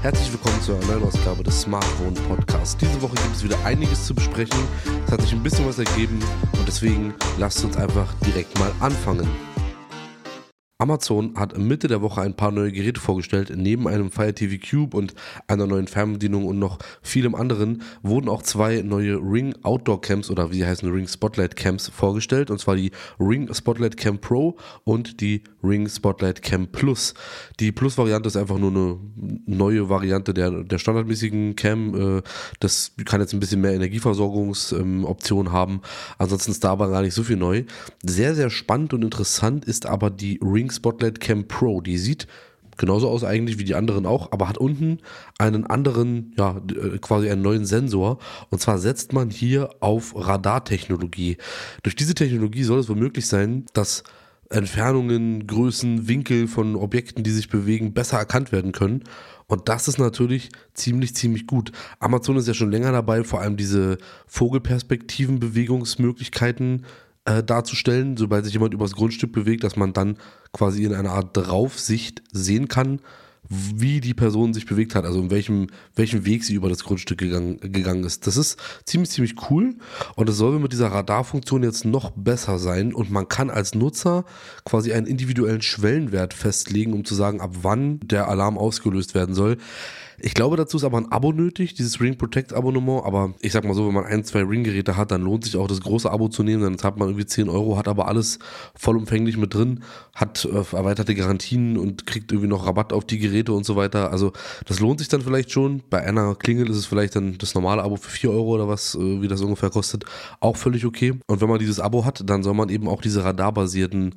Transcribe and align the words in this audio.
Herzlich 0.00 0.32
willkommen 0.32 0.62
zu 0.62 0.76
einer 0.76 0.86
neuen 0.86 1.02
Ausgabe 1.02 1.42
des 1.42 1.62
Smartphone 1.62 2.14
Podcasts. 2.14 2.76
Diese 2.76 3.02
Woche 3.02 3.16
gibt 3.16 3.34
es 3.34 3.42
wieder 3.42 3.58
einiges 3.64 4.06
zu 4.06 4.14
besprechen. 4.14 4.60
Es 5.04 5.12
hat 5.12 5.20
sich 5.22 5.32
ein 5.32 5.42
bisschen 5.42 5.66
was 5.66 5.80
ergeben 5.80 6.20
und 6.52 6.68
deswegen 6.68 7.14
lasst 7.36 7.64
uns 7.64 7.76
einfach 7.76 8.14
direkt 8.24 8.56
mal 8.60 8.70
anfangen. 8.78 9.28
Amazon 10.80 11.34
hat 11.36 11.58
Mitte 11.58 11.88
der 11.88 12.02
Woche 12.02 12.20
ein 12.20 12.36
paar 12.36 12.52
neue 12.52 12.70
Geräte 12.70 13.00
vorgestellt. 13.00 13.52
Neben 13.56 13.88
einem 13.88 14.12
Fire 14.12 14.32
TV 14.32 14.64
Cube 14.64 14.96
und 14.96 15.12
einer 15.48 15.66
neuen 15.66 15.88
Fernbedienung 15.88 16.46
und 16.46 16.60
noch 16.60 16.78
vielem 17.02 17.34
anderen 17.34 17.82
wurden 18.04 18.28
auch 18.28 18.42
zwei 18.44 18.82
neue 18.82 19.16
Ring 19.16 19.56
Outdoor 19.64 20.00
Camps 20.00 20.30
oder 20.30 20.52
wie 20.52 20.58
sie 20.58 20.66
heißen 20.66 20.88
Ring 20.88 21.08
Spotlight 21.08 21.56
Camps 21.56 21.88
vorgestellt. 21.88 22.52
Und 22.52 22.60
zwar 22.60 22.76
die 22.76 22.92
Ring 23.18 23.52
Spotlight 23.52 23.96
Cam 23.96 24.20
Pro 24.20 24.56
und 24.84 25.20
die 25.20 25.42
Ring 25.62 25.88
Spotlight 25.88 26.42
Cam 26.42 26.68
Plus. 26.68 27.14
Die 27.60 27.72
Plus-Variante 27.72 28.28
ist 28.28 28.36
einfach 28.36 28.58
nur 28.58 28.70
eine 28.70 28.98
neue 29.46 29.88
Variante 29.88 30.34
der, 30.34 30.50
der 30.62 30.78
standardmäßigen 30.78 31.56
Cam. 31.56 32.18
Äh, 32.18 32.22
das 32.60 32.92
kann 33.04 33.20
jetzt 33.20 33.32
ein 33.32 33.40
bisschen 33.40 33.60
mehr 33.60 33.74
Energieversorgungsoptionen 33.74 35.52
haben. 35.52 35.80
Ansonsten 36.18 36.52
ist 36.52 36.64
da 36.64 36.70
aber 36.70 36.90
gar 36.90 37.02
nicht 37.02 37.14
so 37.14 37.22
viel 37.22 37.36
neu. 37.36 37.64
Sehr, 38.04 38.34
sehr 38.34 38.50
spannend 38.50 38.94
und 38.94 39.02
interessant 39.02 39.64
ist 39.64 39.86
aber 39.86 40.10
die 40.10 40.38
Ring 40.42 40.70
Spotlight 40.70 41.20
Cam 41.20 41.48
Pro. 41.48 41.80
Die 41.80 41.98
sieht 41.98 42.26
genauso 42.78 43.10
aus 43.10 43.24
eigentlich 43.24 43.58
wie 43.58 43.64
die 43.64 43.74
anderen 43.74 44.06
auch, 44.06 44.32
aber 44.32 44.48
hat 44.48 44.56
unten 44.56 45.00
einen 45.38 45.66
anderen, 45.66 46.32
ja, 46.38 46.56
äh, 46.68 46.98
quasi 46.98 47.28
einen 47.28 47.42
neuen 47.42 47.66
Sensor. 47.66 48.18
Und 48.50 48.60
zwar 48.60 48.78
setzt 48.78 49.12
man 49.12 49.28
hier 49.28 49.70
auf 49.80 50.14
Radartechnologie. 50.16 51.36
Durch 51.82 51.96
diese 51.96 52.14
Technologie 52.14 52.62
soll 52.62 52.78
es 52.78 52.88
wohl 52.88 52.96
möglich 52.96 53.26
sein, 53.26 53.66
dass 53.74 54.04
Entfernungen, 54.50 55.46
Größen, 55.46 56.08
Winkel 56.08 56.48
von 56.48 56.74
Objekten, 56.76 57.22
die 57.22 57.30
sich 57.30 57.48
bewegen, 57.48 57.92
besser 57.92 58.18
erkannt 58.18 58.50
werden 58.52 58.72
können. 58.72 59.04
Und 59.46 59.68
das 59.68 59.88
ist 59.88 59.98
natürlich 59.98 60.50
ziemlich, 60.74 61.14
ziemlich 61.14 61.46
gut. 61.46 61.72
Amazon 61.98 62.36
ist 62.36 62.48
ja 62.48 62.54
schon 62.54 62.70
länger 62.70 62.92
dabei, 62.92 63.24
vor 63.24 63.40
allem 63.40 63.56
diese 63.56 63.98
Vogelperspektiven, 64.26 65.40
Bewegungsmöglichkeiten 65.40 66.84
äh, 67.24 67.42
darzustellen, 67.42 68.16
sobald 68.16 68.44
sich 68.44 68.54
jemand 68.54 68.74
übers 68.74 68.94
Grundstück 68.94 69.32
bewegt, 69.32 69.64
dass 69.64 69.76
man 69.76 69.92
dann 69.92 70.16
quasi 70.52 70.84
in 70.84 70.94
einer 70.94 71.12
Art 71.12 71.36
Draufsicht 71.36 72.22
sehen 72.32 72.68
kann, 72.68 73.00
wie 73.48 74.00
die 74.00 74.14
Person 74.14 74.52
sich 74.52 74.66
bewegt 74.66 74.94
hat, 74.94 75.04
also 75.04 75.20
in 75.20 75.30
welchem, 75.30 75.68
welchem 75.94 76.26
Weg 76.26 76.44
sie 76.44 76.54
über 76.54 76.68
das 76.68 76.84
Grundstück 76.84 77.18
gegangen, 77.18 77.58
gegangen 77.60 78.04
ist. 78.04 78.26
Das 78.26 78.36
ist 78.36 78.58
ziemlich, 78.84 79.10
ziemlich 79.10 79.34
cool 79.50 79.76
und 80.16 80.28
es 80.28 80.36
soll 80.36 80.58
mit 80.58 80.72
dieser 80.72 80.88
Radarfunktion 80.88 81.62
jetzt 81.62 81.84
noch 81.84 82.10
besser 82.10 82.58
sein 82.58 82.92
und 82.92 83.10
man 83.10 83.28
kann 83.28 83.50
als 83.50 83.74
Nutzer 83.74 84.24
quasi 84.64 84.92
einen 84.92 85.06
individuellen 85.06 85.62
Schwellenwert 85.62 86.34
festlegen, 86.34 86.92
um 86.92 87.04
zu 87.04 87.14
sagen, 87.14 87.40
ab 87.40 87.50
wann 87.62 88.00
der 88.00 88.28
Alarm 88.28 88.58
ausgelöst 88.58 89.14
werden 89.14 89.34
soll. 89.34 89.56
Ich 90.20 90.34
glaube, 90.34 90.56
dazu 90.56 90.78
ist 90.78 90.84
aber 90.84 90.98
ein 90.98 91.12
Abo 91.12 91.32
nötig, 91.32 91.74
dieses 91.74 92.00
Ring 92.00 92.18
Protect 92.18 92.52
Abonnement. 92.52 93.04
Aber 93.04 93.34
ich 93.40 93.52
sag 93.52 93.64
mal 93.64 93.74
so, 93.74 93.86
wenn 93.86 93.94
man 93.94 94.04
ein, 94.04 94.24
zwei 94.24 94.42
Ring-Geräte 94.42 94.96
hat, 94.96 95.12
dann 95.12 95.22
lohnt 95.22 95.44
sich 95.44 95.56
auch 95.56 95.68
das 95.68 95.80
große 95.80 96.10
Abo 96.10 96.28
zu 96.28 96.42
nehmen. 96.42 96.62
Dann 96.62 96.76
zahlt 96.76 96.96
man 96.96 97.08
irgendwie 97.08 97.26
10 97.26 97.48
Euro, 97.48 97.78
hat 97.78 97.86
aber 97.86 98.08
alles 98.08 98.40
vollumfänglich 98.74 99.36
mit 99.36 99.54
drin, 99.54 99.84
hat 100.14 100.44
äh, 100.44 100.76
erweiterte 100.76 101.14
Garantien 101.14 101.78
und 101.78 102.06
kriegt 102.06 102.32
irgendwie 102.32 102.48
noch 102.48 102.66
Rabatt 102.66 102.92
auf 102.92 103.04
die 103.04 103.18
Geräte 103.18 103.52
und 103.52 103.64
so 103.64 103.76
weiter. 103.76 104.10
Also 104.10 104.32
das 104.66 104.80
lohnt 104.80 104.98
sich 104.98 105.08
dann 105.08 105.22
vielleicht 105.22 105.52
schon. 105.52 105.82
Bei 105.88 106.02
einer 106.02 106.34
Klingel 106.34 106.68
ist 106.68 106.76
es 106.76 106.86
vielleicht 106.86 107.14
dann 107.14 107.38
das 107.38 107.54
normale 107.54 107.82
Abo 107.82 107.96
für 107.96 108.10
4 108.10 108.30
Euro 108.30 108.54
oder 108.54 108.68
was, 108.68 108.96
äh, 108.96 109.22
wie 109.22 109.28
das 109.28 109.40
ungefähr 109.40 109.70
kostet, 109.70 110.04
auch 110.40 110.56
völlig 110.56 110.84
okay. 110.84 111.14
Und 111.28 111.40
wenn 111.40 111.48
man 111.48 111.60
dieses 111.60 111.78
Abo 111.78 112.04
hat, 112.04 112.28
dann 112.28 112.42
soll 112.42 112.54
man 112.54 112.70
eben 112.70 112.88
auch 112.88 113.00
diese 113.00 113.22
radarbasierten 113.22 114.16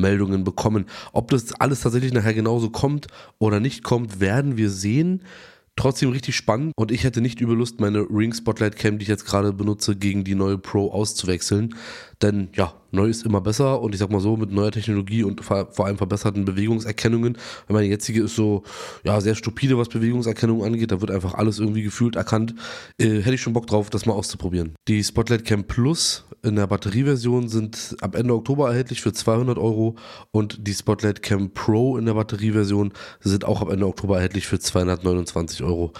Meldungen 0.00 0.44
bekommen. 0.44 0.86
Ob 1.12 1.30
das 1.30 1.52
alles 1.52 1.80
tatsächlich 1.80 2.12
nachher 2.12 2.34
genauso 2.34 2.70
kommt 2.70 3.06
oder 3.38 3.60
nicht 3.60 3.84
kommt, 3.84 4.20
werden 4.20 4.56
wir 4.56 4.70
sehen. 4.70 5.22
Trotzdem 5.76 6.10
richtig 6.10 6.36
spannend 6.36 6.72
und 6.76 6.90
ich 6.90 7.04
hätte 7.04 7.22
nicht 7.22 7.40
übel 7.40 7.56
Lust, 7.56 7.80
meine 7.80 8.00
Ring 8.00 8.34
Spotlight 8.34 8.76
Cam, 8.76 8.98
die 8.98 9.04
ich 9.04 9.08
jetzt 9.08 9.24
gerade 9.24 9.52
benutze, 9.52 9.96
gegen 9.96 10.24
die 10.24 10.34
neue 10.34 10.58
Pro 10.58 10.90
auszuwechseln. 10.90 11.74
Denn 12.20 12.50
ja, 12.54 12.74
neu 12.90 13.06
ist 13.06 13.24
immer 13.24 13.40
besser 13.40 13.80
und 13.80 13.94
ich 13.94 14.00
sag 14.00 14.10
mal 14.10 14.20
so, 14.20 14.36
mit 14.36 14.52
neuer 14.52 14.72
Technologie 14.72 15.24
und 15.24 15.42
vor 15.42 15.86
allem 15.86 15.96
verbesserten 15.96 16.44
Bewegungserkennungen, 16.44 17.38
weil 17.66 17.74
meine 17.74 17.86
jetzige 17.86 18.24
ist 18.24 18.34
so, 18.34 18.62
ja, 19.04 19.20
sehr 19.22 19.34
stupide, 19.34 19.78
was 19.78 19.88
Bewegungserkennung 19.88 20.62
angeht, 20.62 20.92
da 20.92 21.00
wird 21.00 21.10
einfach 21.10 21.32
alles 21.34 21.58
irgendwie 21.58 21.82
gefühlt 21.82 22.14
erkannt, 22.14 22.54
äh, 22.98 23.20
hätte 23.22 23.34
ich 23.34 23.40
schon 23.40 23.54
Bock 23.54 23.66
drauf, 23.66 23.88
das 23.88 24.04
mal 24.04 24.12
auszuprobieren. 24.12 24.74
Die 24.86 25.02
Spotlight 25.02 25.46
Cam 25.46 25.64
Plus 25.64 26.24
in 26.42 26.56
der 26.56 26.66
Batterieversion 26.66 27.48
sind 27.48 27.96
ab 28.00 28.14
Ende 28.14 28.34
Oktober 28.34 28.68
erhältlich 28.68 29.02
für 29.02 29.12
200 29.12 29.58
Euro 29.58 29.96
und 30.30 30.66
die 30.66 30.74
Spotlight 30.74 31.22
Cam 31.22 31.50
Pro 31.52 31.96
in 31.96 32.06
der 32.06 32.14
Batterieversion 32.14 32.92
sind 33.20 33.44
auch 33.44 33.60
ab 33.60 33.70
Ende 33.70 33.86
Oktober 33.86 34.16
erhältlich 34.16 34.46
für 34.46 34.58
229 34.58 35.62
Euro. 35.62 35.92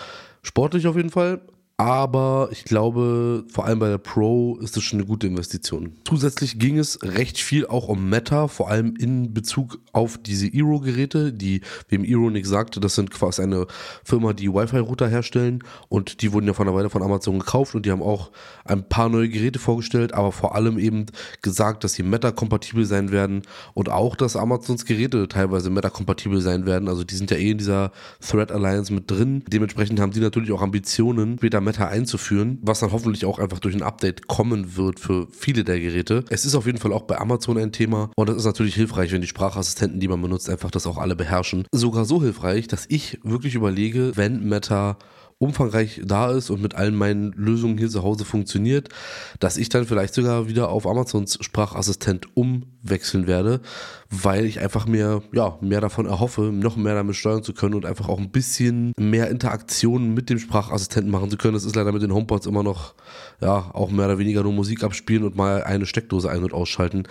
Sportlich 0.43 0.87
auf 0.87 0.97
jeden 0.97 1.11
Fall, 1.11 1.41
aber 1.81 2.51
ich 2.53 2.65
glaube, 2.65 3.47
vor 3.49 3.65
allem 3.65 3.79
bei 3.79 3.89
der 3.89 3.97
Pro 3.97 4.59
ist 4.61 4.77
das 4.77 4.83
schon 4.83 4.99
eine 4.99 5.09
gute 5.09 5.27
Investition. 5.27 5.95
Zusätzlich 6.07 6.59
ging 6.59 6.79
es 6.79 7.03
recht 7.03 7.39
viel 7.39 7.67
auch 7.67 7.89
um 7.89 8.11
Meta, 8.11 8.49
vor 8.49 8.69
allem 8.69 8.97
in 8.97 9.33
Bezug 9.33 9.79
auf 9.95 10.19
diese 10.19 10.47
Eero-Geräte, 10.47 11.33
die, 11.33 11.63
wem 11.89 12.05
Eero 12.05 12.29
nichts 12.29 12.51
sagte, 12.51 12.81
das 12.81 12.97
sind 12.97 13.11
quasi 13.11 13.41
eine 13.41 13.67
Firma, 14.05 14.35
die 14.35 14.53
Wi-Fi-Router 14.53 15.09
herstellen 15.09 15.65
und 15.89 16.21
die 16.21 16.35
wurden 16.35 16.49
ja 16.49 16.53
von 16.53 16.67
der 16.67 16.75
Weile 16.75 16.91
von 16.91 17.03
Amazon 17.03 17.39
gekauft 17.39 17.75
und 17.75 17.87
die 17.87 17.93
haben 17.93 18.03
auch 18.03 18.31
ein 18.67 18.87
paar 18.87 19.09
neue 19.09 19.31
Geräte 19.31 19.59
vorgestellt, 19.59 20.13
aber 20.13 20.33
vor 20.33 20.55
allem 20.55 20.79
eben 20.79 21.07
gesagt, 21.41 21.83
dass 21.83 21.95
sie 21.95 22.03
Meta-kompatibel 22.03 22.85
sein 22.85 23.11
werden 23.11 23.41
und 23.73 23.89
auch, 23.89 24.17
dass 24.17 24.37
Amazons 24.37 24.85
Geräte 24.85 25.29
teilweise 25.29 25.71
Meta-kompatibel 25.71 26.43
sein 26.43 26.67
werden. 26.67 26.91
Also 26.91 27.05
die 27.05 27.15
sind 27.15 27.31
ja 27.31 27.39
eh 27.39 27.53
in 27.53 27.59
dieser 27.59 27.91
Threat 28.21 28.53
Alliance 28.53 28.93
mit 28.93 29.11
drin. 29.11 29.45
Dementsprechend 29.49 29.99
haben 29.99 30.13
sie 30.13 30.21
natürlich 30.21 30.53
auch 30.53 30.61
Ambitionen, 30.61 31.39
später 31.39 31.63
Meta 31.63 31.70
einzuführen, 31.79 32.59
was 32.63 32.81
dann 32.81 32.93
hoffentlich 32.93 33.25
auch 33.25 33.39
einfach 33.39 33.59
durch 33.59 33.75
ein 33.75 33.83
Update 33.83 34.27
kommen 34.29 34.77
wird 34.77 35.01
für 35.01 35.29
viele 35.31 35.65
der 35.65 35.81
Geräte. 35.81 36.25
Es 36.31 36.45
ist 36.45 36.55
auf 36.55 36.67
jeden 36.67 36.79
Fall 36.79 36.93
auch 36.93 37.03
bei 37.03 37.19
Amazon 37.19 37.59
ein 37.59 37.73
Thema 37.73 38.11
und 38.17 38.29
es 38.29 38.37
ist 38.37 38.45
natürlich 38.45 38.75
hilfreich, 38.75 39.13
wenn 39.13 39.21
die 39.21 39.27
Sprachassistenten, 39.27 40.01
die 40.01 40.09
man 40.09 40.21
benutzt, 40.21 40.51
einfach 40.51 40.71
das 40.71 40.87
auch 40.87 40.99
alle 40.99 41.17
beherrschen. 41.17 41.65
Sogar 41.73 42.05
so 42.05 42.23
hilfreich, 42.23 42.69
dass 42.69 42.87
ich 42.89 43.19
wirklich 43.23 43.55
überlege, 43.55 44.13
wenn 44.17 44.49
Meta 44.49 44.97
umfangreich 45.41 46.03
da 46.05 46.31
ist 46.31 46.51
und 46.51 46.61
mit 46.61 46.75
allen 46.75 46.95
meinen 46.95 47.33
Lösungen 47.33 47.78
hier 47.78 47.89
zu 47.89 48.03
Hause 48.03 48.27
funktioniert, 48.27 48.91
dass 49.39 49.56
ich 49.56 49.71
dann 49.71 49.87
vielleicht 49.87 50.12
sogar 50.12 50.49
wieder 50.49 50.69
auf 50.69 50.87
Amazons 50.87 51.39
Sprachassistent 51.41 52.37
umwechseln 52.37 53.27
werde, 53.27 53.62
weil 54.11 54.45
ich 54.45 54.61
einfach 54.61 54.87
mir 54.87 55.23
ja, 55.33 55.56
mehr 55.62 55.81
davon 55.81 56.05
erhoffe, 56.05 56.53
noch 56.53 56.77
mehr 56.77 56.95
damit 56.95 57.17
steuern 57.17 57.43
zu 57.43 57.55
können 57.55 57.75
und 57.75 57.87
einfach 57.87 58.11
auch 58.11 58.19
ein 58.19 58.31
bisschen 58.31 58.93
mehr 59.01 59.31
Interaktion 59.31 60.12
mit 60.12 60.28
dem 60.28 60.39
Sprachassistenten 60.39 61.11
machen 61.11 61.31
zu 61.31 61.39
können. 61.39 61.55
Das 61.55 61.65
ist 61.65 61.75
leider 61.75 61.93
mit 61.93 62.03
den 62.03 62.12
HomePods 62.12 62.45
immer 62.45 62.62
noch 62.62 62.95
ja, 63.41 63.71
auch 63.72 63.91
mehr 63.91 64.05
oder 64.05 64.19
weniger 64.19 64.43
nur 64.43 64.53
Musik 64.53 64.84
abspielen 64.84 65.25
und 65.25 65.37
mal 65.37 65.65
eine 65.65 65.87
Steckdose 65.87 66.28
ein- 66.28 66.45
und 66.45 66.53
ausschalten. 66.53 67.05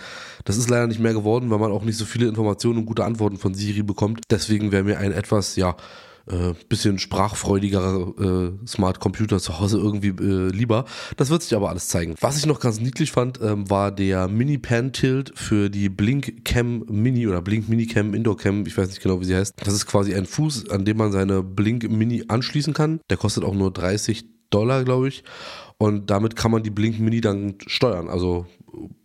Das 0.44 0.56
ist 0.56 0.70
leider 0.70 0.86
nicht 0.86 1.00
mehr 1.00 1.14
geworden, 1.14 1.50
weil 1.50 1.58
man 1.58 1.72
auch 1.72 1.82
nicht 1.82 1.96
so 1.96 2.04
viele 2.04 2.28
Informationen 2.28 2.78
und 2.78 2.86
gute 2.86 3.04
Antworten 3.04 3.38
von 3.38 3.54
Siri 3.54 3.82
bekommt. 3.82 4.20
Deswegen 4.30 4.70
wäre 4.70 4.84
mir 4.84 4.98
ein 4.98 5.10
etwas, 5.10 5.56
ja, 5.56 5.74
äh, 6.26 6.54
bisschen 6.68 6.98
sprachfreudigerer 6.98 8.14
äh, 8.18 8.66
Smart 8.66 9.00
Computer 9.00 9.38
zu 9.38 9.58
Hause 9.58 9.78
irgendwie 9.78 10.08
äh, 10.08 10.50
lieber. 10.50 10.84
Das 11.16 11.30
wird 11.30 11.42
sich 11.42 11.54
aber 11.54 11.70
alles 11.70 11.88
zeigen. 11.88 12.14
Was 12.20 12.38
ich 12.38 12.46
noch 12.46 12.60
ganz 12.60 12.80
niedlich 12.80 13.12
fand, 13.12 13.40
ähm, 13.40 13.68
war 13.70 13.92
der 13.92 14.28
Mini 14.28 14.58
Pan 14.58 14.92
Tilt 14.92 15.32
für 15.34 15.70
die 15.70 15.88
Blink 15.88 16.44
Cam 16.44 16.84
Mini 16.88 17.26
oder 17.26 17.42
Blink 17.42 17.68
Mini 17.68 17.86
Cam 17.86 18.14
Indoor 18.14 18.36
Cam. 18.36 18.66
Ich 18.66 18.76
weiß 18.76 18.88
nicht 18.88 19.02
genau, 19.02 19.20
wie 19.20 19.24
sie 19.24 19.36
heißt. 19.36 19.54
Das 19.64 19.74
ist 19.74 19.86
quasi 19.86 20.14
ein 20.14 20.26
Fuß, 20.26 20.70
an 20.70 20.84
dem 20.84 20.96
man 20.96 21.12
seine 21.12 21.42
Blink 21.42 21.88
Mini 21.90 22.24
anschließen 22.28 22.74
kann. 22.74 23.00
Der 23.10 23.16
kostet 23.16 23.44
auch 23.44 23.54
nur 23.54 23.72
30 23.72 24.39
Dollar, 24.50 24.84
glaube 24.84 25.08
ich. 25.08 25.24
Und 25.78 26.10
damit 26.10 26.36
kann 26.36 26.50
man 26.50 26.62
die 26.62 26.70
Blink 26.70 27.00
Mini 27.00 27.22
dann 27.22 27.54
steuern. 27.66 28.08
Also 28.08 28.46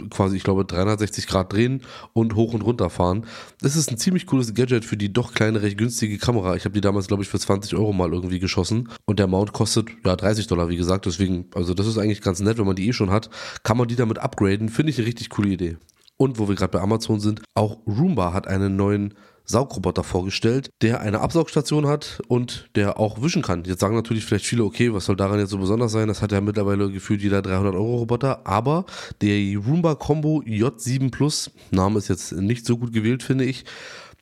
quasi, 0.09 0.37
ich 0.37 0.43
glaube, 0.43 0.65
360 0.65 1.27
Grad 1.27 1.53
drehen 1.53 1.81
und 2.13 2.35
hoch 2.35 2.53
und 2.53 2.61
runter 2.61 2.89
fahren. 2.89 3.25
Das 3.61 3.75
ist 3.75 3.91
ein 3.91 3.97
ziemlich 3.97 4.25
cooles 4.25 4.53
Gadget 4.53 4.85
für 4.85 4.97
die 4.97 5.11
doch 5.11 5.33
kleine, 5.33 5.61
recht 5.61 5.77
günstige 5.77 6.17
Kamera. 6.17 6.55
Ich 6.55 6.65
habe 6.65 6.73
die 6.73 6.81
damals, 6.81 7.07
glaube 7.07 7.23
ich, 7.23 7.29
für 7.29 7.39
20 7.39 7.75
Euro 7.75 7.93
mal 7.93 8.11
irgendwie 8.11 8.39
geschossen. 8.39 8.89
Und 9.05 9.19
der 9.19 9.27
Mount 9.27 9.53
kostet 9.53 9.89
ja 10.05 10.15
30 10.15 10.47
Dollar, 10.47 10.69
wie 10.69 10.77
gesagt. 10.77 11.05
Deswegen, 11.05 11.45
also 11.55 11.73
das 11.73 11.87
ist 11.87 11.97
eigentlich 11.97 12.21
ganz 12.21 12.39
nett, 12.39 12.57
wenn 12.57 12.65
man 12.65 12.75
die 12.75 12.87
eh 12.87 12.93
schon 12.93 13.11
hat. 13.11 13.29
Kann 13.63 13.77
man 13.77 13.87
die 13.87 13.95
damit 13.95 14.19
upgraden. 14.19 14.69
Finde 14.69 14.91
ich 14.91 14.97
eine 14.97 15.07
richtig 15.07 15.29
coole 15.29 15.49
Idee. 15.49 15.77
Und 16.17 16.39
wo 16.39 16.47
wir 16.47 16.55
gerade 16.55 16.71
bei 16.71 16.81
Amazon 16.81 17.19
sind, 17.19 17.41
auch 17.53 17.79
Roomba 17.85 18.33
hat 18.33 18.47
einen 18.47 18.75
neuen 18.75 19.13
Saugroboter 19.45 20.03
vorgestellt, 20.03 20.69
der 20.81 21.01
eine 21.01 21.21
Absaugstation 21.21 21.87
hat 21.87 22.19
und 22.27 22.69
der 22.75 22.99
auch 22.99 23.21
wischen 23.21 23.43
kann. 23.43 23.63
Jetzt 23.63 23.79
sagen 23.79 23.95
natürlich 23.95 24.25
vielleicht 24.25 24.45
viele, 24.45 24.63
okay, 24.63 24.91
was 24.93 25.05
soll 25.05 25.15
daran 25.15 25.39
jetzt 25.39 25.51
so 25.51 25.57
besonders 25.57 25.91
sein? 25.91 26.07
Das 26.07 26.21
hat 26.21 26.31
ja 26.31 26.41
mittlerweile 26.41 26.89
gefühlt 26.89 27.21
jeder 27.21 27.41
300 27.41 27.75
Euro 27.75 27.97
Roboter, 27.97 28.45
aber 28.47 28.85
der 29.21 29.57
Roomba 29.59 29.95
Combo 29.95 30.41
J7 30.45 31.11
Plus, 31.11 31.51
Name 31.71 31.99
ist 31.99 32.07
jetzt 32.07 32.31
nicht 32.31 32.65
so 32.65 32.77
gut 32.77 32.91
gewählt, 32.91 33.21
finde 33.21 33.45
ich, 33.45 33.65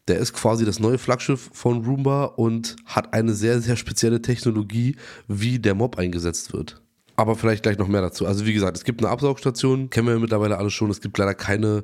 der 0.09 0.17
ist 0.17 0.33
quasi 0.33 0.65
das 0.65 0.79
neue 0.79 0.97
Flaggschiff 0.97 1.49
von 1.53 1.85
Roomba 1.85 2.25
und 2.25 2.75
hat 2.85 3.13
eine 3.13 3.33
sehr, 3.33 3.61
sehr 3.61 3.77
spezielle 3.77 4.21
Technologie, 4.21 4.97
wie 5.29 5.59
der 5.59 5.75
Mob 5.75 5.97
eingesetzt 5.97 6.51
wird. 6.51 6.82
Aber 7.15 7.35
vielleicht 7.35 7.63
gleich 7.63 7.77
noch 7.77 7.87
mehr 7.87 8.01
dazu. 8.01 8.25
Also 8.25 8.45
wie 8.45 8.53
gesagt, 8.53 8.75
es 8.77 8.83
gibt 8.83 9.01
eine 9.01 9.11
Absaugstation, 9.11 9.89
kennen 9.89 10.07
wir 10.07 10.19
mittlerweile 10.19 10.57
alle 10.57 10.71
schon. 10.71 10.89
Es 10.89 11.01
gibt 11.01 11.17
leider 11.17 11.35
keine 11.35 11.83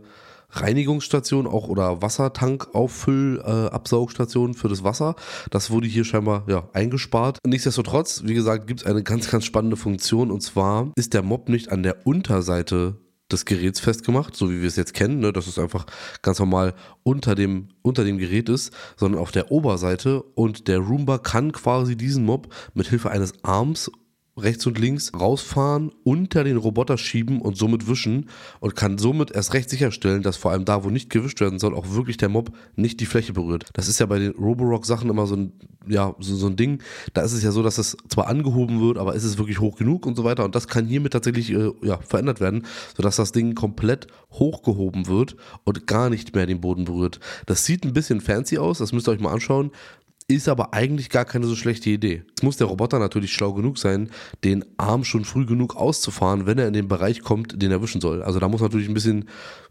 Reinigungsstation 0.52 1.48
auch 1.48 1.68
oder 1.68 2.02
Wassertank-Auffüll-Absaugstation 2.02 4.56
für 4.56 4.68
das 4.68 4.84
Wasser. 4.84 5.16
Das 5.52 5.70
wurde 5.70 5.86
hier 5.88 6.04
scheinbar 6.04 6.44
ja, 6.48 6.68
eingespart. 6.74 7.38
Nichtsdestotrotz, 7.46 8.24
wie 8.26 8.34
gesagt, 8.34 8.66
gibt 8.68 8.82
es 8.82 8.88
eine 8.88 9.04
ganz, 9.04 9.30
ganz 9.30 9.46
spannende 9.46 9.78
Funktion 9.78 10.32
und 10.32 10.42
zwar 10.42 10.92
ist 10.96 11.14
der 11.14 11.22
Mob 11.22 11.50
nicht 11.50 11.72
an 11.72 11.84
der 11.84 12.08
Unterseite 12.08 12.96
des 13.32 13.46
Geräts 13.46 13.80
festgemacht, 13.80 14.36
so 14.36 14.50
wie 14.50 14.62
wir 14.62 14.68
es 14.68 14.76
jetzt 14.76 14.96
kennen, 14.96 15.20
ne, 15.20 15.32
dass 15.32 15.46
es 15.46 15.60
einfach 15.60 15.86
ganz 16.24 16.40
normal 16.40 16.74
unter 17.04 17.36
dem, 17.36 17.68
unter 17.84 18.04
dem 18.04 18.18
Gerät 18.18 18.50
ist, 18.50 18.74
sondern 18.98 19.22
auf 19.22 19.30
der 19.32 19.52
Oberseite 19.52 20.24
und 20.24 20.68
der 20.68 20.80
Roomba 20.80 21.20
kann 21.20 21.52
quasi 21.52 21.96
diesen 21.96 22.26
Mob 22.26 22.52
mit 22.74 22.88
Hilfe 22.88 23.12
eines 23.12 23.34
Arms 23.44 23.92
rechts 24.44 24.66
und 24.66 24.80
links 24.80 25.12
rausfahren, 25.14 25.92
unter 26.04 26.44
den 26.44 26.58
Roboter 26.58 26.98
schieben 26.98 27.42
und 27.42 27.58
somit 27.58 27.88
wischen 27.88 28.30
und 28.60 28.76
kann 28.76 28.98
somit 28.98 29.32
erst 29.32 29.54
recht 29.54 29.70
sicherstellen, 29.70 30.24
dass 30.24 30.38
vor 30.38 30.52
allem 30.52 30.66
da, 30.66 30.84
wo 30.84 30.90
nicht 30.90 31.10
gewischt 31.10 31.42
werden 31.42 31.60
soll, 31.60 31.76
auch 31.76 31.94
wirklich 31.94 32.18
der 32.18 32.30
Mob 32.30 32.52
nicht 32.76 33.00
die 33.00 33.06
Fläche 33.06 33.34
berührt. 33.34 33.70
Das 33.74 33.88
ist 33.88 34.00
ja 34.00 34.06
bei 34.06 34.20
den 34.20 34.32
Roborock-Sachen 34.32 35.10
immer 35.10 35.28
so 35.28 35.36
ein, 35.36 35.54
ja, 35.88 36.16
so, 36.20 36.36
so 36.36 36.48
ein 36.48 36.56
Ding. 36.56 36.82
Da 37.14 37.22
ist 37.22 37.34
es 37.34 37.44
ja 37.44 37.52
so, 37.52 37.64
dass 37.64 37.78
es 37.78 37.98
zwar 38.08 38.28
angehoben 38.28 38.82
wird, 38.82 38.98
aber 38.98 39.16
ist 39.16 39.24
es 39.24 39.38
wirklich 39.38 39.60
hoch 39.60 39.78
genug 39.78 40.06
und 40.06 40.16
so 40.16 40.24
weiter. 40.24 40.46
Und 40.46 40.56
das 40.56 40.68
kann 40.68 40.86
hiermit 40.86 41.14
tatsächlich 41.14 41.52
äh, 41.52 41.72
ja, 41.84 41.98
verändert 41.98 42.40
werden, 42.40 42.66
sodass 42.96 43.16
das 43.16 43.32
Ding 43.32 43.56
komplett 43.56 44.08
hochgehoben 44.32 45.08
wird 45.08 45.36
und 45.64 45.88
gar 45.88 46.10
nicht 46.10 46.36
mehr 46.36 46.46
den 46.46 46.62
Boden 46.62 46.86
berührt. 46.86 47.20
Das 47.46 47.66
sieht 47.66 47.84
ein 47.86 47.94
bisschen 47.94 48.22
fancy 48.22 48.58
aus, 48.58 48.78
das 48.78 48.94
müsst 48.94 49.08
ihr 49.08 49.12
euch 49.12 49.20
mal 49.20 49.34
anschauen. 49.34 49.72
Ist 50.32 50.48
aber 50.48 50.76
eigentlich 50.76 51.10
gar 51.10 51.26
keine 51.26 51.48
so 51.48 51.56
schlechte 51.56 51.90
Idee. 51.90 52.22
Es 52.38 52.44
muss 52.44 52.56
der 52.56 52.68
Roboter 52.68 53.00
natürlich 53.00 53.34
schlau 53.34 53.52
genug 53.54 53.80
sein, 53.80 54.12
den 54.44 54.64
Arm 54.78 55.04
schon 55.04 55.26
früh 55.26 55.48
genug 55.48 55.76
auszufahren, 55.76 56.46
wenn 56.46 56.60
er 56.60 56.68
in 56.68 56.74
den 56.74 56.88
Bereich 56.88 57.22
kommt, 57.22 57.60
den 57.60 57.72
er 57.72 57.82
wischen 57.82 58.00
soll. 58.00 58.22
Also 58.22 58.38
da 58.38 58.48
muss 58.48 58.62
natürlich 58.62 58.88
ein 58.88 58.94
bisschen 58.94 59.28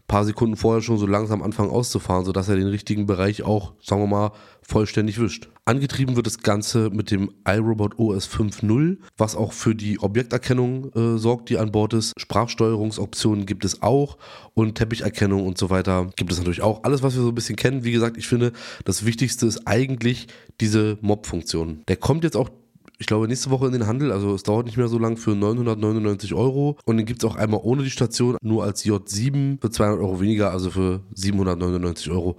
paar 0.09 0.25
Sekunden 0.25 0.57
vorher 0.57 0.81
schon 0.81 0.97
so 0.97 1.05
langsam 1.05 1.41
anfangen 1.41 1.69
auszufahren, 1.69 2.25
sodass 2.25 2.49
er 2.49 2.57
den 2.57 2.67
richtigen 2.67 3.05
Bereich 3.05 3.43
auch, 3.43 3.73
sagen 3.81 4.01
wir 4.01 4.07
mal, 4.07 4.31
vollständig 4.61 5.21
wischt. 5.21 5.47
Angetrieben 5.63 6.15
wird 6.15 6.25
das 6.25 6.39
Ganze 6.39 6.89
mit 6.89 7.11
dem 7.11 7.31
iRobot 7.47 7.97
OS 7.99 8.27
5.0, 8.27 8.97
was 9.17 9.35
auch 9.35 9.53
für 9.53 9.75
die 9.75 9.99
Objekterkennung 9.99 10.91
äh, 10.93 11.17
sorgt, 11.17 11.49
die 11.49 11.57
an 11.57 11.71
Bord 11.71 11.93
ist. 11.93 12.13
Sprachsteuerungsoptionen 12.19 13.45
gibt 13.45 13.63
es 13.63 13.81
auch 13.81 14.17
und 14.55 14.75
Teppicherkennung 14.75 15.45
und 15.45 15.57
so 15.57 15.69
weiter 15.69 16.09
gibt 16.15 16.31
es 16.31 16.39
natürlich 16.39 16.61
auch. 16.61 16.83
Alles, 16.83 17.03
was 17.03 17.15
wir 17.15 17.21
so 17.21 17.29
ein 17.29 17.35
bisschen 17.35 17.55
kennen. 17.55 17.83
Wie 17.83 17.91
gesagt, 17.91 18.17
ich 18.17 18.27
finde, 18.27 18.51
das 18.83 19.05
Wichtigste 19.05 19.45
ist 19.45 19.67
eigentlich 19.67 20.27
diese 20.59 20.97
Mob-Funktion. 21.01 21.83
Der 21.87 21.97
kommt 21.97 22.23
jetzt 22.23 22.35
auch 22.35 22.49
ich 22.99 23.07
glaube, 23.07 23.29
nächste 23.29 23.49
Woche 23.49 23.65
in 23.65 23.71
den 23.71 23.87
Handel. 23.87 24.11
Also 24.11 24.35
es 24.35 24.43
dauert 24.43 24.65
nicht 24.65 24.77
mehr 24.77 24.89
so 24.89 24.99
lang 24.99 25.15
für 25.15 25.33
999 25.33 26.33
Euro. 26.33 26.77
Und 26.83 26.97
den 26.97 27.05
gibt 27.05 27.23
es 27.23 27.29
auch 27.29 27.37
einmal 27.37 27.61
ohne 27.63 27.83
die 27.83 27.89
Station, 27.89 28.37
nur 28.41 28.65
als 28.65 28.83
J7 28.83 29.61
für 29.61 29.71
200 29.71 29.99
Euro 30.01 30.19
weniger, 30.19 30.51
also 30.51 30.69
für 30.69 30.99
799 31.15 32.11
Euro. 32.11 32.35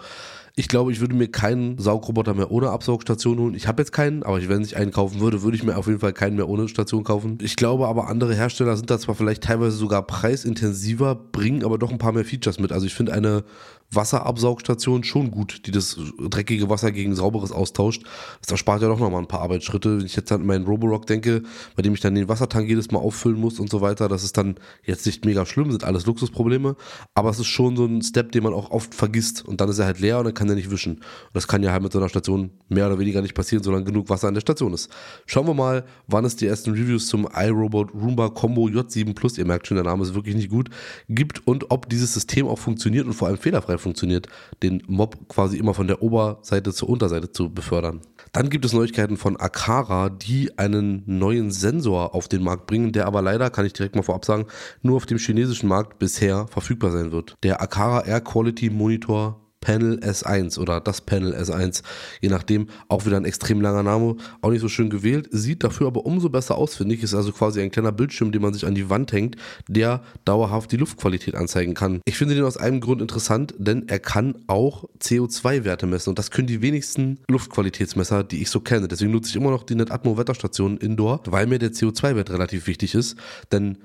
Ich 0.56 0.68
glaube, 0.68 0.92
ich 0.92 1.00
würde 1.00 1.14
mir 1.14 1.28
keinen 1.28 1.78
Saugroboter 1.78 2.34
mehr 2.34 2.50
ohne 2.50 2.68
Absaugstation 2.68 3.38
holen. 3.38 3.54
Ich 3.54 3.66
habe 3.66 3.80
jetzt 3.80 3.92
keinen, 3.92 4.22
aber 4.22 4.46
wenn 4.50 4.60
ich 4.60 4.76
einen 4.76 4.90
kaufen 4.90 5.20
würde, 5.20 5.42
würde 5.42 5.56
ich 5.56 5.62
mir 5.62 5.78
auf 5.78 5.86
jeden 5.86 6.00
Fall 6.00 6.12
keinen 6.12 6.36
mehr 6.36 6.48
ohne 6.48 6.68
Station 6.68 7.04
kaufen. 7.04 7.38
Ich 7.40 7.56
glaube 7.56 7.88
aber, 7.88 8.08
andere 8.08 8.34
Hersteller 8.34 8.76
sind 8.76 8.90
da 8.90 8.98
zwar 8.98 9.14
vielleicht 9.14 9.44
teilweise 9.44 9.76
sogar 9.76 10.06
preisintensiver, 10.06 11.14
bringen 11.14 11.64
aber 11.64 11.78
doch 11.78 11.90
ein 11.90 11.96
paar 11.96 12.12
mehr 12.12 12.26
Features 12.26 12.58
mit. 12.58 12.72
Also 12.72 12.84
ich 12.84 12.94
finde 12.94 13.14
eine 13.14 13.44
Wasserabsaugstation 13.92 15.02
schon 15.02 15.32
gut, 15.32 15.66
die 15.66 15.72
das 15.72 15.98
dreckige 16.18 16.70
Wasser 16.70 16.92
gegen 16.92 17.14
sauberes 17.16 17.50
austauscht. 17.50 18.04
Das 18.40 18.52
erspart 18.52 18.82
ja 18.82 18.88
doch 18.88 19.00
nochmal 19.00 19.20
ein 19.20 19.26
paar 19.28 19.40
Arbeitsschritte. 19.40 19.98
Wenn 19.98 20.06
ich 20.06 20.14
jetzt 20.14 20.30
an 20.30 20.46
meinen 20.46 20.64
Roborock 20.64 21.06
denke, 21.06 21.42
bei 21.74 21.82
dem 21.82 21.94
ich 21.94 22.00
dann 22.00 22.14
den 22.14 22.28
Wassertank 22.28 22.68
jedes 22.68 22.92
Mal 22.92 23.00
auffüllen 23.00 23.40
muss 23.40 23.58
und 23.58 23.68
so 23.68 23.80
weiter, 23.80 24.08
das 24.08 24.22
ist 24.22 24.36
dann 24.36 24.54
jetzt 24.84 25.06
nicht 25.06 25.24
mega 25.24 25.44
schlimm, 25.44 25.72
sind 25.72 25.82
alles 25.82 26.06
Luxusprobleme, 26.06 26.76
aber 27.14 27.30
es 27.30 27.40
ist 27.40 27.48
schon 27.48 27.76
so 27.76 27.84
ein 27.84 28.00
Step, 28.02 28.30
den 28.30 28.44
man 28.44 28.54
auch 28.54 28.70
oft 28.70 28.94
vergisst 28.94 29.44
und 29.44 29.60
dann 29.60 29.68
ist 29.68 29.80
er 29.80 29.86
halt 29.86 29.98
leer 29.98 30.18
und 30.18 30.24
dann 30.24 30.34
kann 30.34 30.48
er 30.48 30.54
nicht 30.54 30.70
wischen. 30.70 30.94
Und 30.94 31.04
das 31.32 31.48
kann 31.48 31.62
ja 31.64 31.72
halt 31.72 31.82
mit 31.82 31.92
so 31.92 31.98
einer 31.98 32.08
Station 32.08 32.50
mehr 32.68 32.86
oder 32.86 33.00
weniger 33.00 33.22
nicht 33.22 33.34
passieren, 33.34 33.64
solange 33.64 33.84
genug 33.84 34.08
Wasser 34.08 34.28
an 34.28 34.34
der 34.34 34.40
Station 34.40 34.72
ist. 34.72 34.88
Schauen 35.26 35.48
wir 35.48 35.54
mal, 35.54 35.84
wann 36.06 36.24
es 36.24 36.36
die 36.36 36.46
ersten 36.46 36.70
Reviews 36.70 37.08
zum 37.08 37.28
iRobot 37.34 37.92
Roomba 37.92 38.28
Combo 38.28 38.66
J7 38.66 39.14
Plus, 39.14 39.36
ihr 39.36 39.46
merkt 39.46 39.66
schon, 39.66 39.76
der 39.76 39.84
Name 39.84 40.04
ist 40.04 40.14
wirklich 40.14 40.36
nicht 40.36 40.48
gut, 40.48 40.70
gibt 41.08 41.44
und 41.46 41.72
ob 41.72 41.88
dieses 41.88 42.14
System 42.14 42.46
auch 42.46 42.58
funktioniert 42.58 43.06
und 43.06 43.14
vor 43.14 43.26
allem 43.26 43.38
fehlerfrei 43.38 43.79
funktioniert, 43.80 44.26
den 44.62 44.82
Mob 44.86 45.28
quasi 45.28 45.56
immer 45.56 45.74
von 45.74 45.86
der 45.86 46.02
Oberseite 46.02 46.72
zur 46.72 46.88
Unterseite 46.88 47.32
zu 47.32 47.52
befördern. 47.52 48.00
Dann 48.32 48.48
gibt 48.48 48.64
es 48.64 48.72
Neuigkeiten 48.72 49.16
von 49.16 49.36
Akara, 49.36 50.08
die 50.08 50.56
einen 50.58 51.02
neuen 51.06 51.50
Sensor 51.50 52.14
auf 52.14 52.28
den 52.28 52.42
Markt 52.42 52.66
bringen, 52.66 52.92
der 52.92 53.06
aber 53.06 53.22
leider, 53.22 53.50
kann 53.50 53.66
ich 53.66 53.72
direkt 53.72 53.96
mal 53.96 54.02
vorab 54.02 54.24
sagen, 54.24 54.46
nur 54.82 54.96
auf 54.96 55.06
dem 55.06 55.18
chinesischen 55.18 55.68
Markt 55.68 55.98
bisher 55.98 56.46
verfügbar 56.46 56.92
sein 56.92 57.10
wird. 57.10 57.36
Der 57.42 57.60
Akara 57.60 58.02
Air 58.02 58.20
Quality 58.20 58.70
Monitor 58.70 59.40
Panel 59.60 59.98
S1 59.98 60.58
oder 60.58 60.80
das 60.80 61.02
Panel 61.02 61.34
S1, 61.34 61.82
je 62.20 62.28
nachdem, 62.28 62.68
auch 62.88 63.04
wieder 63.04 63.16
ein 63.16 63.24
extrem 63.24 63.60
langer 63.60 63.82
Name, 63.82 64.16
auch 64.40 64.50
nicht 64.50 64.60
so 64.60 64.68
schön 64.68 64.90
gewählt, 64.90 65.28
sieht 65.30 65.62
dafür 65.62 65.86
aber 65.86 66.06
umso 66.06 66.30
besser 66.30 66.56
aus, 66.56 66.74
finde 66.74 66.94
ich, 66.94 67.02
ist 67.02 67.14
also 67.14 67.32
quasi 67.32 67.60
ein 67.60 67.70
kleiner 67.70 67.92
Bildschirm, 67.92 68.32
den 68.32 68.42
man 68.42 68.54
sich 68.54 68.66
an 68.66 68.74
die 68.74 68.88
Wand 68.88 69.12
hängt, 69.12 69.36
der 69.68 70.02
dauerhaft 70.24 70.72
die 70.72 70.76
Luftqualität 70.76 71.34
anzeigen 71.34 71.74
kann. 71.74 72.00
Ich 72.06 72.16
finde 72.16 72.34
den 72.34 72.44
aus 72.44 72.56
einem 72.56 72.80
Grund 72.80 73.02
interessant, 73.02 73.54
denn 73.58 73.88
er 73.88 73.98
kann 73.98 74.36
auch 74.46 74.84
CO2-Werte 75.00 75.86
messen 75.86 76.10
und 76.10 76.18
das 76.18 76.30
können 76.30 76.46
die 76.46 76.62
wenigsten 76.62 77.20
Luftqualitätsmesser, 77.28 78.24
die 78.24 78.40
ich 78.42 78.50
so 78.50 78.60
kenne. 78.60 78.88
Deswegen 78.88 79.10
nutze 79.10 79.30
ich 79.30 79.36
immer 79.36 79.50
noch 79.50 79.64
die 79.64 79.74
NetAtmo 79.74 80.16
Wetterstation 80.16 80.78
Indoor, 80.78 81.20
weil 81.26 81.46
mir 81.46 81.58
der 81.58 81.72
CO2-Wert 81.72 82.30
relativ 82.30 82.66
wichtig 82.66 82.94
ist, 82.94 83.16
denn 83.52 83.78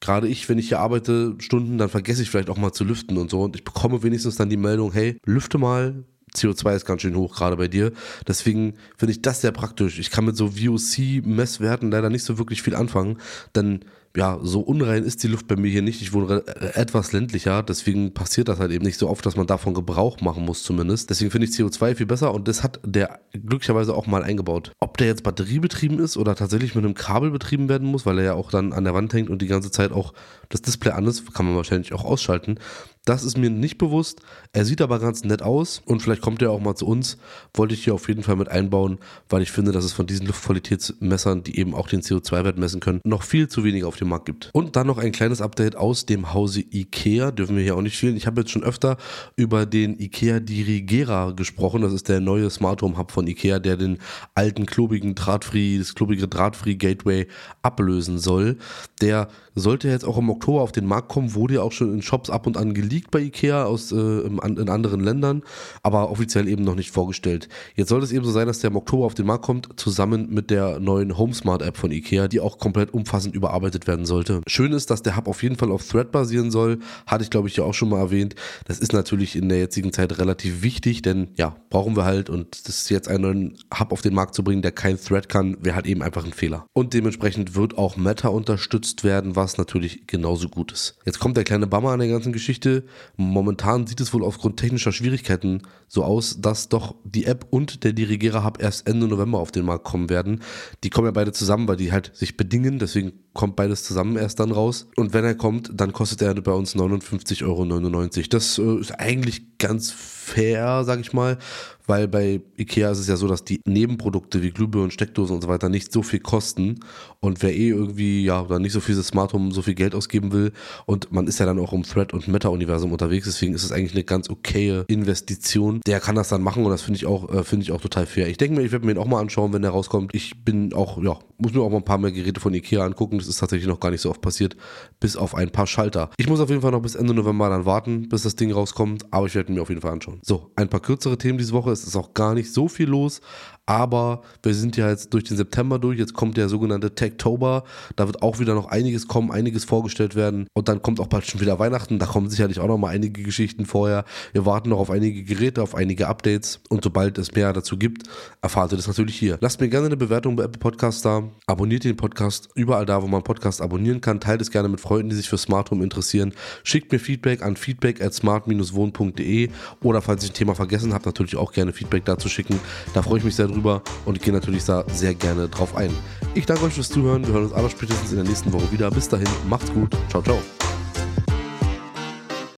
gerade 0.00 0.28
ich, 0.28 0.48
wenn 0.48 0.58
ich 0.58 0.68
hier 0.68 0.80
arbeite, 0.80 1.34
Stunden, 1.38 1.78
dann 1.78 1.88
vergesse 1.88 2.22
ich 2.22 2.30
vielleicht 2.30 2.50
auch 2.50 2.56
mal 2.56 2.72
zu 2.72 2.84
lüften 2.84 3.16
und 3.18 3.30
so. 3.30 3.42
Und 3.42 3.56
ich 3.56 3.64
bekomme 3.64 4.02
wenigstens 4.02 4.36
dann 4.36 4.50
die 4.50 4.56
Meldung, 4.56 4.92
hey, 4.92 5.18
lüfte 5.24 5.58
mal, 5.58 6.04
CO2 6.34 6.76
ist 6.76 6.84
ganz 6.84 7.02
schön 7.02 7.16
hoch, 7.16 7.34
gerade 7.34 7.56
bei 7.56 7.68
dir. 7.68 7.92
Deswegen 8.26 8.74
finde 8.96 9.12
ich 9.12 9.22
das 9.22 9.40
sehr 9.40 9.52
praktisch. 9.52 9.98
Ich 9.98 10.10
kann 10.10 10.24
mit 10.24 10.36
so 10.36 10.52
VOC-Messwerten 10.52 11.90
leider 11.90 12.10
nicht 12.10 12.24
so 12.24 12.38
wirklich 12.38 12.62
viel 12.62 12.74
anfangen, 12.74 13.18
denn 13.54 13.80
ja, 14.16 14.38
so 14.42 14.60
unrein 14.60 15.04
ist 15.04 15.22
die 15.22 15.28
Luft 15.28 15.46
bei 15.46 15.56
mir 15.56 15.70
hier 15.70 15.82
nicht. 15.82 16.02
Ich 16.02 16.12
wohne 16.12 16.46
etwas 16.74 17.12
ländlicher, 17.12 17.62
deswegen 17.62 18.14
passiert 18.14 18.48
das 18.48 18.58
halt 18.58 18.72
eben 18.72 18.84
nicht 18.84 18.98
so 18.98 19.08
oft, 19.08 19.24
dass 19.24 19.36
man 19.36 19.46
davon 19.46 19.74
Gebrauch 19.74 20.20
machen 20.20 20.44
muss 20.44 20.62
zumindest. 20.62 21.10
Deswegen 21.10 21.30
finde 21.30 21.46
ich 21.46 21.54
CO2 21.54 21.94
viel 21.94 22.06
besser 22.06 22.34
und 22.34 22.48
das 22.48 22.62
hat 22.62 22.80
der 22.84 23.20
glücklicherweise 23.32 23.94
auch 23.94 24.06
mal 24.06 24.22
eingebaut. 24.22 24.72
Ob 24.80 24.96
der 24.96 25.06
jetzt 25.06 25.22
batteriebetrieben 25.22 25.98
ist 25.98 26.16
oder 26.16 26.34
tatsächlich 26.34 26.74
mit 26.74 26.84
einem 26.84 26.94
Kabel 26.94 27.30
betrieben 27.30 27.68
werden 27.68 27.88
muss, 27.88 28.06
weil 28.06 28.18
er 28.18 28.24
ja 28.24 28.34
auch 28.34 28.50
dann 28.50 28.72
an 28.72 28.84
der 28.84 28.94
Wand 28.94 29.12
hängt 29.12 29.30
und 29.30 29.42
die 29.42 29.46
ganze 29.46 29.70
Zeit 29.70 29.92
auch 29.92 30.14
das 30.48 30.62
Display 30.62 30.92
an 30.92 31.06
ist, 31.06 31.32
kann 31.34 31.46
man 31.46 31.56
wahrscheinlich 31.56 31.92
auch 31.92 32.04
ausschalten. 32.04 32.58
Das 33.04 33.24
ist 33.24 33.38
mir 33.38 33.48
nicht 33.48 33.78
bewusst. 33.78 34.20
Er 34.52 34.66
sieht 34.66 34.82
aber 34.82 34.98
ganz 34.98 35.24
nett 35.24 35.40
aus 35.40 35.80
und 35.86 36.02
vielleicht 36.02 36.20
kommt 36.20 36.42
er 36.42 36.50
auch 36.50 36.60
mal 36.60 36.74
zu 36.74 36.86
uns. 36.86 37.16
Wollte 37.54 37.72
ich 37.72 37.84
hier 37.84 37.94
auf 37.94 38.08
jeden 38.08 38.22
Fall 38.22 38.36
mit 38.36 38.48
einbauen, 38.48 38.98
weil 39.30 39.40
ich 39.40 39.50
finde, 39.50 39.72
dass 39.72 39.84
es 39.84 39.94
von 39.94 40.06
diesen 40.06 40.26
Luftqualitätsmessern, 40.26 41.42
die 41.42 41.58
eben 41.58 41.74
auch 41.74 41.88
den 41.88 42.02
CO2-Wert 42.02 42.58
messen 42.58 42.80
können, 42.80 43.00
noch 43.04 43.22
viel 43.22 43.48
zu 43.48 43.64
wenig 43.64 43.84
auf 43.84 43.96
dem 44.00 44.08
Markt 44.08 44.26
gibt. 44.26 44.50
Und 44.52 44.76
dann 44.76 44.86
noch 44.86 44.98
ein 44.98 45.12
kleines 45.12 45.40
Update 45.40 45.76
aus 45.76 46.06
dem 46.06 46.32
Hause 46.32 46.60
IKEA. 46.60 47.30
Dürfen 47.30 47.56
wir 47.56 47.62
hier 47.62 47.76
auch 47.76 47.82
nicht 47.82 47.96
fehlen. 47.96 48.16
Ich 48.16 48.26
habe 48.26 48.40
jetzt 48.40 48.50
schon 48.50 48.64
öfter 48.64 48.96
über 49.36 49.66
den 49.66 49.98
IKEA 49.98 50.40
Dirigera 50.40 51.32
gesprochen. 51.32 51.82
Das 51.82 51.92
ist 51.92 52.08
der 52.08 52.20
neue 52.20 52.50
Smart 52.50 52.82
Home 52.82 52.96
Hub 52.96 53.10
von 53.10 53.26
IKEA, 53.26 53.58
der 53.58 53.76
den 53.76 53.98
alten 54.34 54.66
klobigen 54.66 55.14
Drahtfree, 55.14 55.78
das 55.78 55.94
klobige 55.94 56.28
Drahtfree 56.28 56.74
Gateway 56.74 57.26
ablösen 57.62 58.18
soll. 58.18 58.58
Der 59.00 59.28
sollte 59.58 59.88
jetzt 59.88 60.04
auch 60.04 60.18
im 60.18 60.30
Oktober 60.30 60.62
auf 60.62 60.72
den 60.72 60.86
Markt 60.86 61.08
kommen, 61.08 61.34
wurde 61.34 61.54
ja 61.54 61.62
auch 61.62 61.72
schon 61.72 61.92
in 61.92 62.02
Shops 62.02 62.30
ab 62.30 62.46
und 62.46 62.56
an 62.56 62.74
geleakt 62.74 63.10
bei 63.10 63.20
Ikea 63.20 63.64
aus, 63.64 63.92
äh, 63.92 63.96
in 63.96 64.68
anderen 64.68 65.00
Ländern, 65.00 65.42
aber 65.82 66.10
offiziell 66.10 66.48
eben 66.48 66.64
noch 66.64 66.74
nicht 66.74 66.90
vorgestellt. 66.90 67.48
Jetzt 67.74 67.88
soll 67.88 68.02
es 68.02 68.12
eben 68.12 68.24
so 68.24 68.30
sein, 68.30 68.46
dass 68.46 68.60
der 68.60 68.70
im 68.70 68.76
Oktober 68.76 69.06
auf 69.06 69.14
den 69.14 69.26
Markt 69.26 69.44
kommt, 69.44 69.68
zusammen 69.76 70.28
mit 70.30 70.50
der 70.50 70.80
neuen 70.80 71.16
HomeSmart 71.16 71.62
App 71.62 71.76
von 71.76 71.90
Ikea, 71.90 72.28
die 72.28 72.40
auch 72.40 72.58
komplett 72.58 72.94
umfassend 72.94 73.34
überarbeitet 73.34 73.86
werden 73.88 74.06
sollte. 74.06 74.42
Schön 74.46 74.72
ist, 74.72 74.90
dass 74.90 75.02
der 75.02 75.16
Hub 75.16 75.26
auf 75.26 75.42
jeden 75.42 75.56
Fall 75.56 75.72
auf 75.72 75.84
Thread 75.84 76.12
basieren 76.12 76.52
soll, 76.52 76.78
hatte 77.06 77.24
ich 77.24 77.30
glaube 77.30 77.48
ich 77.48 77.56
ja 77.56 77.64
auch 77.64 77.74
schon 77.74 77.88
mal 77.88 77.98
erwähnt. 77.98 78.36
Das 78.66 78.78
ist 78.78 78.92
natürlich 78.92 79.34
in 79.34 79.48
der 79.48 79.58
jetzigen 79.58 79.92
Zeit 79.92 80.18
relativ 80.18 80.62
wichtig, 80.62 81.02
denn 81.02 81.28
ja, 81.36 81.56
brauchen 81.70 81.96
wir 81.96 82.04
halt 82.04 82.30
und 82.30 82.68
das 82.68 82.82
ist 82.82 82.90
jetzt 82.90 83.08
einen 83.08 83.22
neuen 83.22 83.58
Hub 83.76 83.92
auf 83.92 84.02
den 84.02 84.14
Markt 84.14 84.34
zu 84.34 84.44
bringen, 84.44 84.62
der 84.62 84.72
kein 84.72 85.00
Thread 85.00 85.28
kann, 85.28 85.56
wäre 85.60 85.74
halt 85.74 85.86
eben 85.86 86.02
einfach 86.02 86.24
ein 86.24 86.32
Fehler. 86.32 86.66
Und 86.72 86.94
dementsprechend 86.94 87.56
wird 87.56 87.76
auch 87.76 87.96
Meta 87.96 88.28
unterstützt 88.28 89.02
werden, 89.02 89.34
was 89.34 89.58
natürlich 89.58 90.06
genauso 90.06 90.48
gut 90.48 90.72
ist. 90.72 90.96
Jetzt 91.04 91.18
kommt 91.18 91.36
der 91.36 91.44
kleine 91.44 91.66
Bummer 91.66 91.90
an 91.90 91.98
der 91.98 92.08
ganzen 92.08 92.32
Geschichte. 92.32 92.84
Momentan 93.16 93.86
sieht 93.86 94.00
es 94.00 94.12
wohl 94.12 94.24
aufgrund 94.24 94.58
technischer 94.58 94.92
Schwierigkeiten 94.92 95.62
so 95.88 96.04
aus, 96.04 96.40
dass 96.40 96.68
doch 96.68 96.94
die 97.04 97.24
App 97.24 97.46
und 97.50 97.82
der 97.84 97.92
Dirigera 97.92 98.44
Hub 98.44 98.62
erst 98.62 98.86
Ende 98.86 99.08
November 99.08 99.38
auf 99.38 99.50
den 99.50 99.64
Markt 99.64 99.84
kommen 99.84 100.10
werden. 100.10 100.42
Die 100.84 100.90
kommen 100.90 101.06
ja 101.06 101.12
beide 101.12 101.32
zusammen, 101.32 101.66
weil 101.66 101.76
die 101.76 101.92
halt 101.92 102.14
sich 102.14 102.36
bedingen, 102.36 102.78
deswegen 102.78 103.12
kommt 103.32 103.56
beides 103.56 103.77
zusammen 103.84 104.16
erst 104.16 104.40
dann 104.40 104.52
raus. 104.52 104.86
Und 104.96 105.12
wenn 105.12 105.24
er 105.24 105.34
kommt, 105.34 105.70
dann 105.74 105.92
kostet 105.92 106.22
er 106.22 106.34
bei 106.34 106.52
uns 106.52 106.74
59,99 106.74 107.44
Euro. 107.44 108.28
Das 108.30 108.58
äh, 108.58 108.80
ist 108.80 108.92
eigentlich 108.92 109.57
ganz 109.58 109.90
fair, 109.90 110.84
sag 110.84 111.00
ich 111.00 111.12
mal, 111.12 111.38
weil 111.86 112.06
bei 112.06 112.42
Ikea 112.58 112.90
ist 112.90 112.98
es 112.98 113.08
ja 113.08 113.16
so, 113.16 113.26
dass 113.26 113.44
die 113.44 113.60
Nebenprodukte 113.64 114.42
wie 114.42 114.50
Glühbirnen, 114.50 114.90
Steckdosen 114.90 115.36
und 115.36 115.42
so 115.42 115.48
weiter 115.48 115.68
nicht 115.70 115.90
so 115.90 116.02
viel 116.02 116.20
kosten 116.20 116.80
und 117.20 117.42
wer 117.42 117.54
eh 117.54 117.70
irgendwie, 117.70 118.24
ja, 118.24 118.42
oder 118.42 118.58
nicht 118.58 118.72
so 118.72 118.80
viel 118.80 118.94
Smart 119.02 119.32
Home 119.32 119.52
so 119.52 119.62
viel 119.62 119.74
Geld 119.74 119.94
ausgeben 119.94 120.32
will 120.32 120.52
und 120.84 121.10
man 121.12 121.26
ist 121.26 121.40
ja 121.40 121.46
dann 121.46 121.58
auch 121.58 121.72
im 121.72 121.82
Thread- 121.82 122.12
und 122.12 122.28
Meta-Universum 122.28 122.92
unterwegs, 122.92 123.26
deswegen 123.26 123.54
ist 123.54 123.64
es 123.64 123.72
eigentlich 123.72 123.94
eine 123.94 124.04
ganz 124.04 124.28
okaye 124.28 124.84
Investition. 124.88 125.80
Der 125.86 126.00
kann 126.00 126.14
das 126.14 126.28
dann 126.28 126.42
machen 126.42 126.64
und 126.64 126.70
das 126.70 126.82
finde 126.82 126.98
ich 126.98 127.06
auch, 127.06 127.32
äh, 127.32 127.42
finde 127.42 127.64
ich 127.64 127.72
auch 127.72 127.80
total 127.80 128.06
fair. 128.06 128.28
Ich 128.28 128.36
denke 128.36 128.60
mir, 128.60 128.66
ich 128.66 128.72
werde 128.72 128.84
mir 128.84 128.92
ihn 128.92 128.98
auch 128.98 129.06
mal 129.06 129.20
anschauen, 129.20 129.52
wenn 129.54 129.62
der 129.62 129.70
rauskommt. 129.70 130.14
Ich 130.14 130.44
bin 130.44 130.74
auch, 130.74 131.02
ja, 131.02 131.18
muss 131.38 131.54
mir 131.54 131.62
auch 131.62 131.70
mal 131.70 131.78
ein 131.78 131.84
paar 131.84 131.98
mehr 131.98 132.12
Geräte 132.12 132.40
von 132.40 132.52
Ikea 132.52 132.84
angucken. 132.84 133.18
Das 133.18 133.28
ist 133.28 133.38
tatsächlich 133.38 133.68
noch 133.68 133.80
gar 133.80 133.90
nicht 133.90 134.00
so 134.00 134.10
oft 134.10 134.20
passiert, 134.20 134.56
bis 135.00 135.16
auf 135.16 135.34
ein 135.34 135.50
paar 135.50 135.66
Schalter. 135.66 136.10
Ich 136.18 136.28
muss 136.28 136.40
auf 136.40 136.50
jeden 136.50 136.60
Fall 136.60 136.72
noch 136.72 136.82
bis 136.82 136.96
Ende 136.96 137.14
November 137.14 137.48
dann 137.48 137.64
warten, 137.64 138.08
bis 138.08 138.24
das 138.24 138.36
Ding 138.36 138.52
rauskommt, 138.52 139.06
aber 139.10 139.26
ich 139.26 139.34
werde 139.34 139.47
mir 139.54 139.62
auf 139.62 139.68
jeden 139.68 139.80
Fall 139.80 139.92
anschauen. 139.92 140.20
So, 140.22 140.50
ein 140.56 140.68
paar 140.68 140.80
kürzere 140.80 141.18
Themen 141.18 141.38
diese 141.38 141.52
Woche. 141.52 141.70
Es 141.70 141.84
ist 141.84 141.96
auch 141.96 142.14
gar 142.14 142.34
nicht 142.34 142.52
so 142.52 142.68
viel 142.68 142.88
los, 142.88 143.20
aber 143.68 144.22
wir 144.42 144.54
sind 144.54 144.78
ja 144.78 144.88
jetzt 144.88 145.12
durch 145.12 145.24
den 145.24 145.36
September 145.36 145.78
durch. 145.78 145.98
Jetzt 145.98 146.14
kommt 146.14 146.38
der 146.38 146.48
sogenannte 146.48 146.94
Techtober. 146.94 147.64
Da 147.96 148.06
wird 148.06 148.22
auch 148.22 148.38
wieder 148.38 148.54
noch 148.54 148.70
einiges 148.70 149.08
kommen, 149.08 149.30
einiges 149.30 149.66
vorgestellt 149.66 150.14
werden. 150.14 150.46
Und 150.54 150.68
dann 150.68 150.80
kommt 150.80 151.00
auch 151.00 151.06
bald 151.06 151.26
schon 151.26 151.42
wieder 151.42 151.58
Weihnachten. 151.58 151.98
Da 151.98 152.06
kommen 152.06 152.30
sicherlich 152.30 152.60
auch 152.60 152.66
noch 152.66 152.78
mal 152.78 152.88
einige 152.88 153.22
Geschichten 153.22 153.66
vorher. 153.66 154.06
Wir 154.32 154.46
warten 154.46 154.70
noch 154.70 154.78
auf 154.78 154.90
einige 154.90 155.22
Geräte, 155.22 155.62
auf 155.62 155.74
einige 155.74 156.08
Updates. 156.08 156.60
Und 156.70 156.82
sobald 156.82 157.18
es 157.18 157.34
mehr 157.34 157.52
dazu 157.52 157.76
gibt, 157.76 158.04
erfahrt 158.40 158.72
ihr 158.72 158.76
das 158.76 158.86
natürlich 158.86 159.18
hier. 159.18 159.36
Lasst 159.42 159.60
mir 159.60 159.68
gerne 159.68 159.86
eine 159.86 159.98
Bewertung 159.98 160.36
bei 160.36 160.44
Apple 160.44 160.60
Podcast 160.60 161.04
da. 161.04 161.24
Abonniert 161.46 161.84
den 161.84 161.96
Podcast 161.96 162.48
überall 162.54 162.86
da, 162.86 163.02
wo 163.02 163.06
man 163.06 163.22
Podcast 163.22 163.60
abonnieren 163.60 164.00
kann. 164.00 164.18
Teilt 164.18 164.40
es 164.40 164.50
gerne 164.50 164.70
mit 164.70 164.80
Freunden, 164.80 165.10
die 165.10 165.16
sich 165.16 165.28
für 165.28 165.36
Smart 165.36 165.70
Home 165.70 165.84
interessieren. 165.84 166.32
Schickt 166.64 166.90
mir 166.90 166.98
Feedback 166.98 167.42
an 167.42 167.56
feedback 167.56 168.00
at 168.00 168.14
smart-wohn.de 168.14 169.37
oder 169.82 170.02
falls 170.02 170.24
ich 170.24 170.30
ein 170.30 170.34
Thema 170.34 170.54
vergessen 170.54 170.92
habe, 170.92 171.04
natürlich 171.06 171.36
auch 171.36 171.52
gerne 171.52 171.72
Feedback 171.72 172.04
dazu 172.04 172.28
schicken. 172.28 172.58
Da 172.94 173.02
freue 173.02 173.18
ich 173.18 173.24
mich 173.24 173.36
sehr 173.36 173.46
drüber 173.46 173.82
und 174.04 174.20
gehe 174.20 174.32
natürlich 174.32 174.64
da 174.64 174.84
sehr 174.92 175.14
gerne 175.14 175.48
drauf 175.48 175.76
ein. 175.76 175.90
Ich 176.34 176.46
danke 176.46 176.64
euch 176.64 176.74
fürs 176.74 176.88
Zuhören. 176.88 177.26
Wir 177.26 177.34
hören 177.34 177.44
uns 177.44 177.52
alle 177.52 177.70
spätestens 177.70 178.10
in 178.10 178.16
der 178.16 178.26
nächsten 178.26 178.52
Woche 178.52 178.70
wieder. 178.72 178.90
Bis 178.90 179.08
dahin, 179.08 179.28
macht's 179.48 179.72
gut. 179.72 179.90
Ciao, 180.10 180.22
ciao. 180.22 180.38